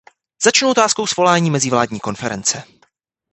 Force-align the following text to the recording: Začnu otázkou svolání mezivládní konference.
Začnu 0.43 0.69
otázkou 0.69 1.07
svolání 1.07 1.51
mezivládní 1.51 1.99
konference. 1.99 2.63